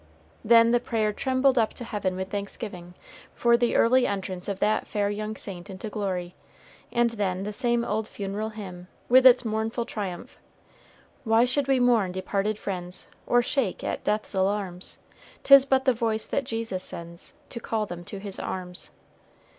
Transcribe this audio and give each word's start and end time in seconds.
Then 0.43 0.71
the 0.71 0.79
prayer 0.79 1.13
trembled 1.13 1.59
up 1.59 1.75
to 1.75 1.83
heaven 1.83 2.15
with 2.15 2.31
thanksgiving, 2.31 2.95
for 3.35 3.55
the 3.55 3.75
early 3.75 4.07
entrance 4.07 4.47
of 4.47 4.57
that 4.57 4.87
fair 4.87 5.11
young 5.11 5.35
saint 5.35 5.69
into 5.69 5.91
glory, 5.91 6.33
and 6.91 7.11
then 7.11 7.43
the 7.43 7.53
same 7.53 7.85
old 7.85 8.07
funeral 8.07 8.49
hymn, 8.49 8.87
with 9.09 9.27
its 9.27 9.45
mournful 9.45 9.85
triumph: 9.85 10.39
"Why 11.23 11.45
should 11.45 11.67
we 11.67 11.79
mourn 11.79 12.11
departed 12.13 12.57
friends, 12.57 13.09
Or 13.27 13.43
shake 13.43 13.83
at 13.83 14.03
death's 14.03 14.33
alarms, 14.33 14.97
'Tis 15.43 15.65
but 15.67 15.85
the 15.85 15.93
voice 15.93 16.25
that 16.25 16.45
Jesus 16.45 16.81
sends 16.83 17.35
To 17.49 17.59
call 17.59 17.85
them 17.85 18.03
to 18.05 18.17
his 18.17 18.39
arms." 18.39 18.89